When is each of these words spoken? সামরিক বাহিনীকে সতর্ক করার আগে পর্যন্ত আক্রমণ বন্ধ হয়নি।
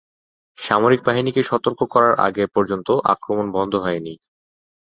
সামরিক 0.57 1.01
বাহিনীকে 1.05 1.41
সতর্ক 1.43 1.79
করার 1.85 2.13
আগে 2.27 2.43
পর্যন্ত 2.55 2.87
আক্রমণ 3.13 3.47
বন্ধ 3.51 3.73
হয়নি। 3.75 4.13